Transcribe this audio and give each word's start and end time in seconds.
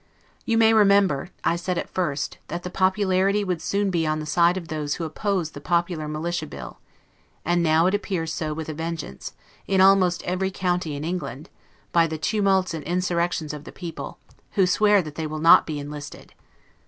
You 0.45 0.57
may 0.57 0.73
remember, 0.73 1.29
I 1.43 1.55
said 1.55 1.77
at 1.77 1.87
first, 1.87 2.39
that 2.47 2.63
the 2.63 2.71
popularity 2.71 3.43
would 3.43 3.61
soon 3.61 3.91
be 3.91 4.07
on 4.07 4.19
the 4.19 4.25
side 4.25 4.57
of 4.57 4.67
those 4.67 4.95
who 4.95 5.03
opposed 5.03 5.53
the 5.53 5.61
popular 5.61 6.07
Militia 6.07 6.47
Bill; 6.47 6.79
and 7.45 7.61
now 7.61 7.85
it 7.85 7.93
appears 7.93 8.33
so 8.33 8.51
with 8.51 8.67
a 8.67 8.73
vengeance, 8.73 9.33
in 9.67 9.79
almost 9.79 10.23
every 10.23 10.49
county 10.49 10.95
in 10.95 11.03
England, 11.03 11.51
by 11.91 12.07
the 12.07 12.17
tumults 12.17 12.73
and 12.73 12.83
insurrections 12.83 13.53
of 13.53 13.63
the 13.63 13.71
people, 13.71 14.17
who 14.53 14.65
swear 14.65 15.03
that 15.03 15.13
they 15.13 15.27
will 15.27 15.37
not 15.37 15.67
be 15.67 15.77
enlisted. 15.77 16.33